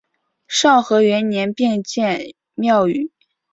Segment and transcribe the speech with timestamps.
[0.47, 3.11] 昭和元年并新建庙宇。